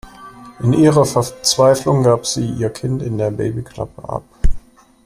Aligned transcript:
In 0.63 0.73
ihrer 0.73 1.05
Verzweiflung 1.05 2.01
gab 2.01 2.25
sie 2.25 2.43
ihr 2.53 2.71
Kind 2.71 3.03
in 3.03 3.19
der 3.19 3.29
Babyklappe 3.29 4.09
ab. 4.09 4.23